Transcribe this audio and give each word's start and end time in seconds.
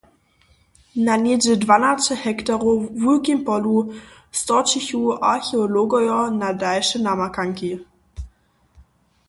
Na 1.07 1.13
něhdźe 1.23 1.53
dwanaće 1.63 2.15
hektarow 2.23 2.79
wulkim 3.03 3.39
polu 3.47 3.75
storčichu 4.39 5.01
archeologojo 5.33 6.19
na 6.39 6.49
dalše 6.63 6.97
namakanki. 7.05 7.71